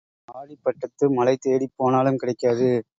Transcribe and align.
ஆடிப் 0.29 0.63
பட்டத்து 0.63 1.11
மழை 1.11 1.37
தேடிப் 1.39 1.75
போனாலும் 1.75 2.17
கிடைக்காது. 2.17 2.69